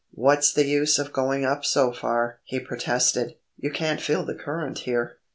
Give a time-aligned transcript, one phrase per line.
[0.15, 4.79] "What's the use of going up so far?" he protested; "you can't feel the current
[4.79, 5.19] here."